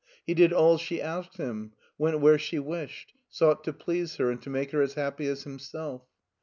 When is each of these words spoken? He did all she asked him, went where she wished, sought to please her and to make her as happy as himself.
He 0.25 0.33
did 0.33 0.51
all 0.51 0.79
she 0.79 0.99
asked 0.99 1.37
him, 1.37 1.73
went 1.95 2.21
where 2.21 2.39
she 2.39 2.57
wished, 2.57 3.13
sought 3.29 3.63
to 3.65 3.71
please 3.71 4.15
her 4.15 4.31
and 4.31 4.41
to 4.41 4.49
make 4.49 4.71
her 4.71 4.81
as 4.81 4.95
happy 4.95 5.27
as 5.27 5.43
himself. 5.43 6.01